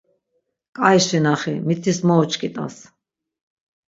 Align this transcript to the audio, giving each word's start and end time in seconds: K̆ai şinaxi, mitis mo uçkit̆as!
K̆ai 0.77 0.97
şinaxi, 1.05 1.53
mitis 1.67 1.99
mo 2.07 2.15
uçkit̆as! 2.23 2.75